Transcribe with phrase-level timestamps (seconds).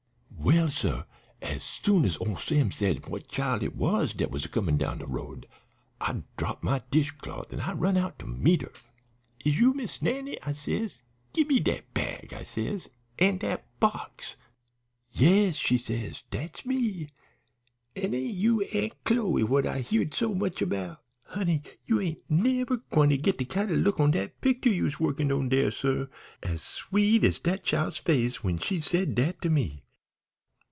[0.43, 1.03] "Well, suh,
[1.41, 4.97] as soon as ole Sam said what chile it was dat was a comin' down
[4.97, 5.47] de road
[6.01, 8.71] I dropped my dishcloth an' I run out to meet 'er.
[9.45, 11.03] "'Is you Miss Nannie?' I says.
[11.31, 14.35] 'Gimme dat bag,' I says, 'an' dat box.'
[15.11, 17.09] "'Yes,' she says, 'dat's me,
[17.95, 22.77] an' ain't you Aunt Chloe what I heared so much about?' "Honey, you ain't never
[22.77, 26.07] gwine to git de kind o' look on dat picter you's workin' on dere, suh,
[26.41, 29.83] as sweet as dat chile's face when she said dat to me.